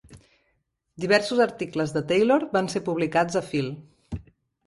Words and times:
Diversos 1.05 1.41
articles 1.45 1.93
de 1.97 2.01
Taylor 2.13 2.45
van 2.57 2.69
ser 2.75 2.83
publicats 2.87 3.37
a 3.43 3.43
Phil. 3.51 3.69